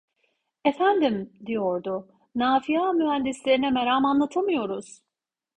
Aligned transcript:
Efendim! 0.65 1.33
diyordu, 1.45 2.07
"Nafıa 2.35 2.93
mühendislerine 2.93 3.69
meram 3.69 4.05
anlatamıyoruz…" 4.05 5.01